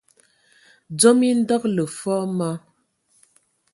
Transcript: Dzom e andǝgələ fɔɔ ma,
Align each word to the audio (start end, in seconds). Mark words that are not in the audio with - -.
Dzom 0.97 1.19
e 1.29 1.29
andǝgələ 1.33 1.83
fɔɔ 1.99 2.23
ma, 2.37 2.49